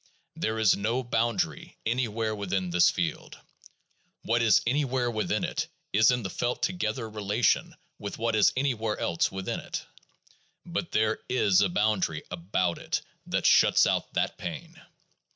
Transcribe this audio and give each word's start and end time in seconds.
There 0.35 0.57
is 0.57 0.75
no 0.75 1.03
boundary 1.03 1.77
anywhere 1.85 2.33
within 2.35 2.71
this 2.71 2.89
field; 2.89 3.37
what 4.23 4.41
is 4.41 4.63
anywhere 4.65 5.11
within 5.11 5.43
it 5.43 5.67
is 5.93 6.09
in 6.09 6.23
the 6.23 6.29
felt 6.31 6.63
together 6.63 7.07
relation 7.07 7.75
with 7.99 8.17
what 8.17 8.35
is 8.35 8.51
anywhere 8.57 8.97
else 8.99 9.31
within 9.31 9.59
it. 9.59 9.85
But 10.65 10.91
there 10.91 11.19
is 11.29 11.61
a 11.61 11.69
boundary 11.69 12.23
about 12.31 12.79
it, 12.79 13.03
that 13.27 13.45
shuts 13.45 13.85
out 13.85 14.11
that 14.15 14.39
pain. 14.39 14.81